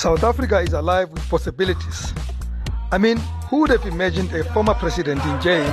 [0.00, 2.14] South Africa is alive with possibilities.
[2.90, 3.18] I mean,
[3.50, 5.66] who would have imagined a former president in jail?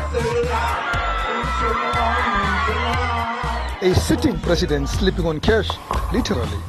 [3.81, 5.69] A sitting president sleeping on cash,
[6.11, 6.59] literally.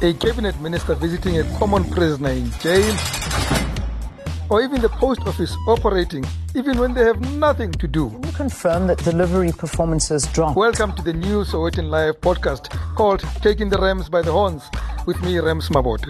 [0.00, 2.96] A cabinet minister visiting a common prisoner in jail.
[4.48, 8.10] Or even the post office operating even when they have nothing to do.
[8.10, 10.56] Can you confirm that delivery performances dropped?
[10.56, 14.70] Welcome to the new Sowetan Live podcast called Taking the Rams by the Horns
[15.10, 16.08] with me, Rams Mabote.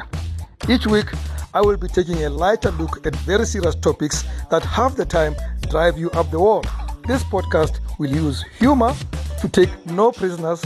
[0.69, 1.07] Each week,
[1.55, 5.35] I will be taking a lighter look at very serious topics that half the time
[5.71, 6.63] drive you up the wall.
[7.07, 8.93] This podcast will use humor
[9.41, 10.63] to take no prisoners,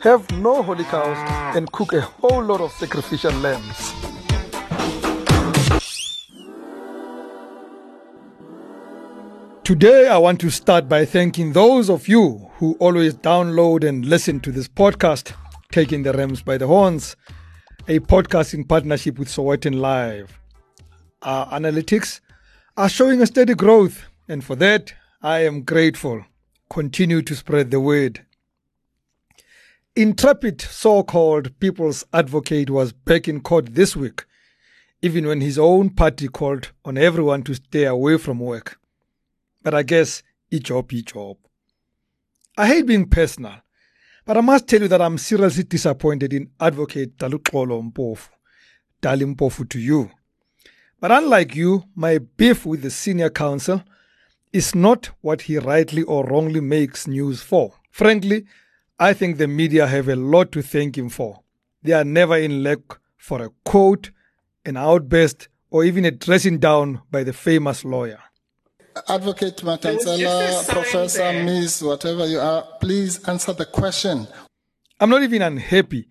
[0.00, 1.18] have no holy cows,
[1.56, 3.92] and cook a whole lot of sacrificial lambs.
[9.64, 14.38] Today, I want to start by thanking those of you who always download and listen
[14.40, 15.32] to this podcast,
[15.72, 17.16] Taking the Rams by the Horns,
[17.88, 20.40] a podcast in partnership with Sowetan Live.
[21.22, 22.18] Our analytics
[22.76, 26.24] are showing a steady growth, and for that, I am grateful.
[26.68, 28.26] Continue to spread the word.
[29.94, 34.24] Intrepid so called people's advocate was back in court this week,
[35.00, 38.80] even when his own party called on everyone to stay away from work.
[39.62, 41.36] But I guess each job, each job.
[42.58, 43.62] I hate being personal,
[44.26, 48.28] but I must tell you that I'm seriously disappointed in Advocate Daluxolo Mpofu,
[49.00, 50.10] Dali Mpofu to you.
[51.00, 53.84] But unlike you, my beef with the senior counsel
[54.52, 57.74] is not what he rightly or wrongly makes news for.
[57.92, 58.46] Frankly,
[58.98, 61.42] I think the media have a lot to thank him for.
[61.82, 62.80] They are never in lack
[63.16, 64.10] for a quote,
[64.64, 68.18] an outburst, or even a dressing down by the famous lawyer.
[69.08, 71.44] Advocate Matansela, Professor, there.
[71.44, 74.26] Miss, whatever you are, please answer the question.
[75.00, 76.08] I'm not even unhappy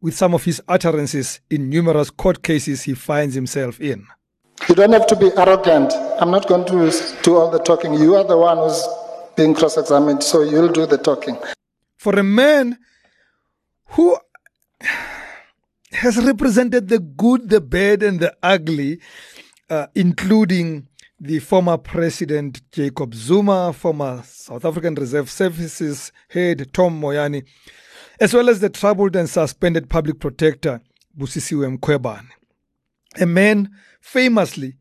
[0.00, 4.06] with some of his utterances in numerous court cases he finds himself in.
[4.68, 5.92] You don't have to be arrogant.
[6.20, 7.94] I'm not going to do all the talking.
[7.94, 8.82] You are the one who's
[9.36, 11.38] being cross examined, so you'll do the talking.
[11.96, 12.78] For a man
[13.86, 14.16] who
[15.92, 19.00] has represented the good, the bad, and the ugly,
[19.70, 20.88] uh, including
[21.24, 27.46] the former President Jacob Zuma, former South African Revenue Services head Tom Moyane,
[28.20, 30.82] as well as the troubled and suspended public protector
[31.18, 32.26] Busisiwe Mkhwebane.
[33.18, 33.70] A man
[34.02, 34.76] famously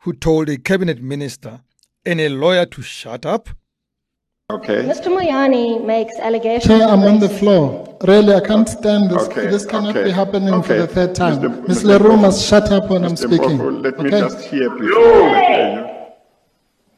[0.00, 1.62] who told a cabinet minister
[2.04, 3.48] and a lawyer to shut up.
[4.50, 4.82] Okay.
[4.82, 5.08] Mr.
[5.16, 6.66] Moyane makes allegations.
[6.66, 7.96] Chair, I'm on the floor.
[8.02, 9.22] Really, I can't stand this.
[9.28, 9.46] Okay.
[9.46, 10.04] This cannot okay.
[10.04, 10.66] be happening okay.
[10.66, 11.38] for the third time.
[11.40, 11.68] Mr.
[11.68, 11.84] Ms.
[11.84, 13.08] Leroux must shut up when Mr.
[13.08, 13.58] I'm speaking.
[13.58, 15.86] Mpofu, let me just hear before you.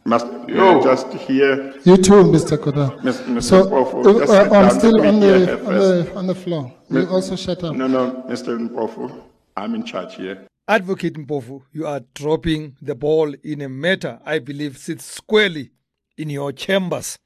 [0.04, 1.74] Must you just hear.
[1.84, 2.60] You too, Mr.
[2.60, 2.96] Koda.
[3.02, 3.42] Mr.
[3.42, 6.72] So, Mpofu, uh, I'm still on the, on the, on the floor.
[6.90, 7.76] You also shut up.
[7.76, 8.56] No, no, Mr.
[8.68, 9.22] Mpofu,
[9.56, 10.46] I'm in charge here.
[10.68, 15.70] Advocate Mpofu, you are dropping the ball in a matter I believe sits squarely
[16.16, 17.18] in your chambers.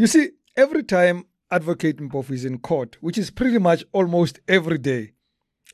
[0.00, 4.78] You see, every time Advocate Mpofu is in court, which is pretty much almost every
[4.78, 5.12] day,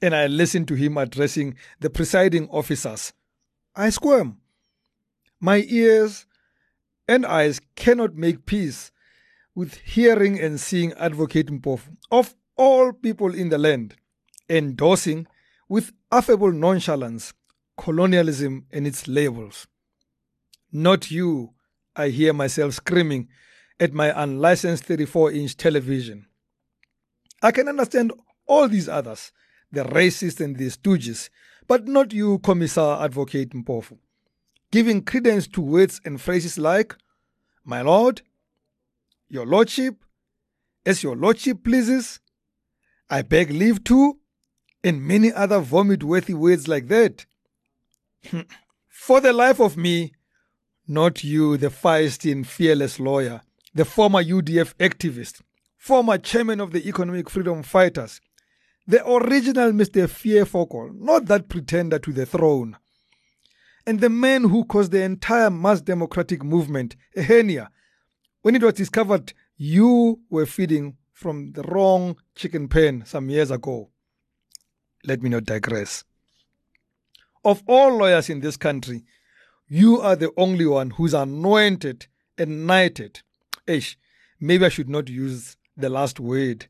[0.03, 3.13] and I listen to him addressing the presiding officers,
[3.77, 4.39] I squirm.
[5.39, 6.27] My ears
[7.07, 8.91] and eyes cannot make peace
[9.55, 13.95] with hearing and seeing Advocate Mpofu, of all people in the land,
[14.51, 15.29] endorsing
[15.69, 17.33] with affable nonchalance
[17.77, 19.69] colonialism and its labels.
[20.73, 21.55] Not you,
[21.95, 23.29] I hear myself screaming
[23.79, 26.27] at my unlicensed 34 inch television.
[27.43, 28.13] I can understand
[28.47, 29.33] all these others,
[29.71, 31.29] the racists and the stooges,
[31.67, 33.99] but not you, Commissar Advocate Mpofu,
[34.71, 36.97] giving credence to words and phrases like,
[37.65, 38.23] My Lord,
[39.29, 39.97] Your Lordship,
[40.85, 42.21] as Your Lordship pleases,
[43.11, 44.19] I beg leave to,
[44.83, 47.27] and many other vomit worthy words like that.
[48.89, 50.13] For the life of me,
[50.89, 53.43] not you, the feisty and fearless lawyer,
[53.77, 55.43] the former UDF activist,
[55.77, 58.23] former chairman of the Economic Freedom Fighters,
[58.87, 60.09] the original Mr.
[60.09, 62.79] Fear Focal, not that pretender to the throne,
[63.87, 67.69] and the man who caused the entire mass democratic movement a hernia
[68.41, 73.91] when it was discovered you were feeding from the wrong chicken pen some years ago.
[75.05, 76.03] Let me not digress.
[77.45, 79.05] Of all lawyers in this country,
[79.69, 82.07] you are the only one who's anointed
[82.39, 83.21] and knighted
[83.67, 83.99] Ish,
[84.41, 86.67] maybe I should not use the last word,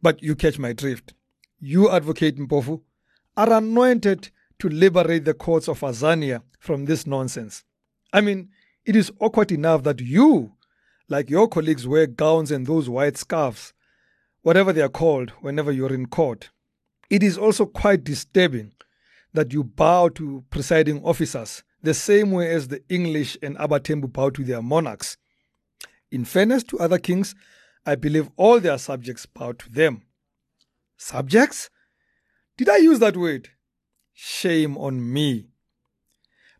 [0.00, 1.14] but you catch my drift.
[1.60, 2.82] You, Advocate Mpofu,
[3.36, 7.64] are anointed to liberate the courts of Azania from this nonsense.
[8.12, 8.50] I mean,
[8.84, 10.52] it is awkward enough that you,
[11.08, 13.72] like your colleagues, wear gowns and those white scarves,
[14.42, 16.50] whatever they are called, whenever you're in court.
[17.10, 18.72] It is also quite disturbing
[19.32, 24.30] that you bow to presiding officers the same way as the English and Abatembu bow
[24.30, 25.16] to their monarchs.
[26.12, 27.34] In fairness to other kings,
[27.86, 30.02] I believe all their subjects bow to them.
[30.98, 31.70] Subjects?
[32.58, 33.48] Did I use that word?
[34.12, 35.48] Shame on me.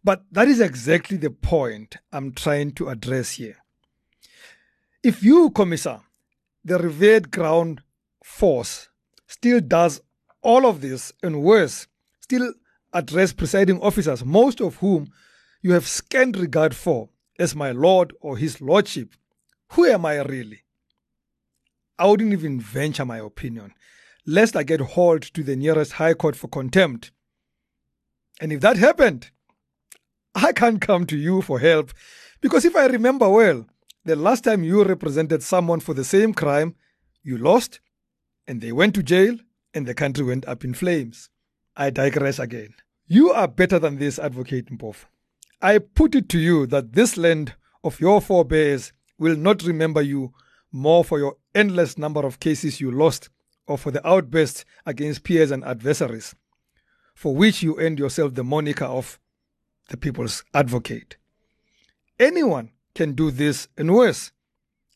[0.02, 3.58] But that is exactly the point I'm trying to address here.
[5.02, 6.02] If you, Commissar,
[6.64, 7.82] the revered ground
[8.25, 8.88] force,
[9.26, 10.00] still does
[10.40, 11.88] all of this and worse,
[12.20, 12.55] still
[12.94, 15.12] address presiding officers, most of whom
[15.60, 19.14] you have scant regard for, as my lord or his lordship,
[19.72, 20.62] who am I really?
[21.98, 23.72] I wouldn't even venture my opinion,
[24.26, 27.10] lest I get hauled to the nearest high court for contempt.
[28.40, 29.30] And if that happened,
[30.34, 31.92] I can't come to you for help
[32.40, 33.66] because if I remember well,
[34.04, 36.74] the last time you represented someone for the same crime,
[37.22, 37.80] you lost
[38.46, 39.36] and they went to jail
[39.74, 41.30] and the country went up in flames.
[41.76, 42.74] I digress again.
[43.06, 45.04] You are better than this, Advocate Mpofu.
[45.60, 47.54] I put it to you that this land
[47.84, 48.92] of your forebears
[49.22, 50.34] will not remember you
[50.72, 53.28] more for your endless number of cases you lost
[53.66, 56.34] or for the outbursts against peers and adversaries,
[57.14, 59.20] for which you earned yourself the moniker of
[59.88, 61.16] the people's advocate.
[62.19, 64.32] Anyone can do this and worse.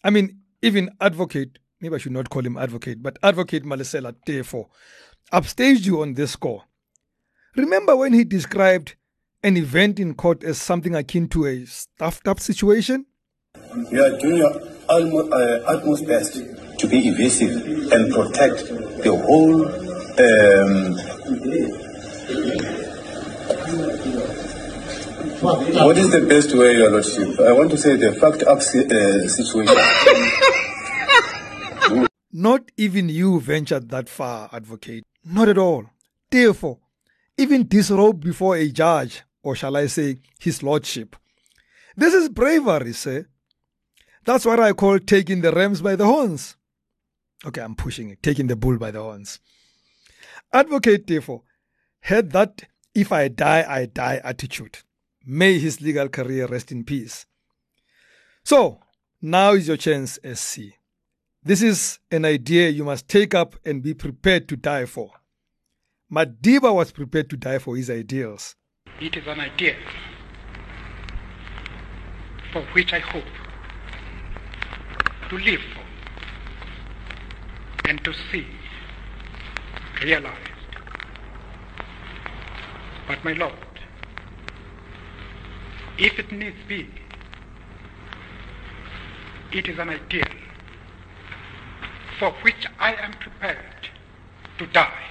[0.02, 4.68] I mean, even advocate, maybe I should not call him advocate, but advocate Malesela Teffo
[5.32, 6.64] upstaged you on this score.
[7.54, 8.96] Remember when he described
[9.42, 13.06] an event in court as something akin to a stuffed up situation?
[13.90, 15.36] We are doing our utmost, uh,
[15.66, 16.34] utmost best
[16.78, 18.66] to be evasive and protect
[19.02, 19.66] the whole.
[20.18, 20.96] Um,
[25.42, 27.38] what is the best way, Your Lordship?
[27.40, 29.76] I want to say the fucked up uh, situation.
[32.32, 35.04] Not even you ventured that far, advocate.
[35.24, 35.86] Not at all.
[36.30, 36.78] Teffo,
[37.38, 41.16] even disrobe before a judge, or shall I say, his lordship.
[41.96, 43.26] This is bravery, sir.
[44.26, 46.56] That's what I call taking the rams by the horns.
[47.44, 49.38] Okay, I'm pushing it, taking the bull by the horns.
[50.52, 51.42] Advocate, Teffo,
[52.00, 54.78] had that if I die, I die attitude.
[55.24, 57.24] May his legal career rest in peace.
[58.44, 58.80] So,
[59.22, 60.60] now is your chance, SC.
[61.44, 65.12] This is an idea you must take up and be prepared to die for.
[66.12, 68.56] Madiba was prepared to die for his ideals.
[69.00, 69.76] It is an idea
[72.52, 73.24] for which I hope
[75.28, 75.84] to live for
[77.88, 78.46] and to see
[80.02, 80.50] realized.
[83.08, 83.52] But my Lord,
[85.98, 86.88] if it needs be,
[89.52, 90.24] it is an ideal
[92.18, 93.88] for which I am prepared
[94.58, 95.02] to die.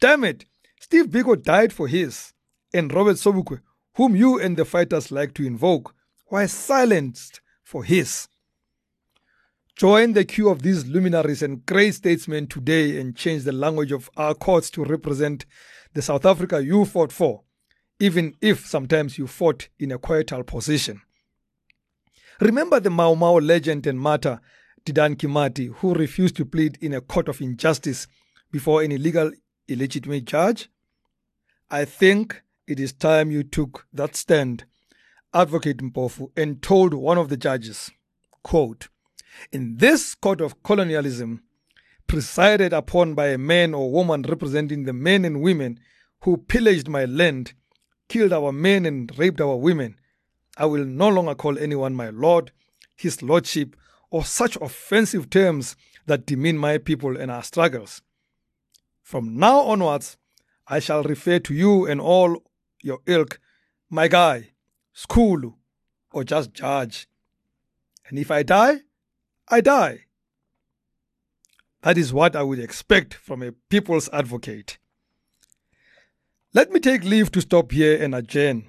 [0.00, 0.44] Damn it!
[0.80, 2.32] Steve Biko died for his,
[2.72, 3.60] and Robert Sobukwe,
[3.96, 5.94] whom you and the fighters like to invoke,
[6.30, 8.28] was silenced for his.
[9.76, 14.08] Join the queue of these luminaries and great statesmen today and change the language of
[14.16, 15.44] our courts to represent
[15.92, 17.42] the South Africa you fought for,
[18.00, 21.02] even if sometimes you fought in a quietal position.
[22.40, 24.40] Remember the Mau Mau legend and martyr
[24.86, 28.06] Dedan Kimathi, who refused to plead in a court of injustice
[28.50, 29.30] before any legal
[29.68, 30.70] illegitimate judge?
[31.70, 34.64] I think it is time you took that stand,
[35.34, 37.90] Advocate Mpofu, and told one of the judges,
[38.42, 38.88] quote,
[39.52, 41.42] in this court of colonialism,
[42.06, 45.78] presided upon by a man or woman representing the men and women
[46.22, 47.52] who pillaged my land,
[48.08, 49.98] killed our men, and raped our women,
[50.56, 52.52] I will no longer call anyone my lord,
[52.96, 53.76] his lordship,
[54.10, 55.76] or such offensive terms
[56.06, 58.00] that demean my people and our struggles.
[59.02, 60.16] From now onwards,
[60.66, 62.42] I shall refer to you and all
[62.82, 63.40] your ilk,
[63.90, 64.50] my guy,
[64.92, 65.58] school,
[66.12, 67.08] or just judge.
[68.08, 68.80] And if I die,
[69.48, 70.06] I die.
[71.82, 74.78] That is what I would expect from a people's advocate.
[76.52, 78.68] Let me take leave to stop here and adjourn.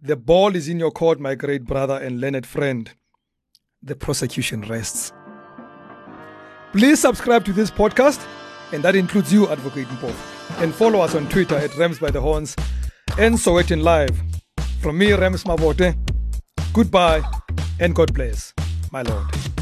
[0.00, 2.90] The ball is in your court, my great brother and learned friend.
[3.82, 5.12] The prosecution rests.
[6.72, 8.24] Please subscribe to this podcast,
[8.72, 10.62] and that includes you, Advocate Mpofu.
[10.62, 12.54] And follow us on Twitter at Rams by the Horns
[13.18, 14.20] and Sowetan Live.
[14.82, 15.96] From me, Rams Mabote,
[16.72, 17.22] goodbye
[17.80, 18.52] and God bless,
[18.92, 19.57] my Lord.